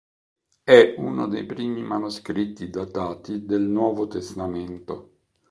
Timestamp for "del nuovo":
3.45-4.07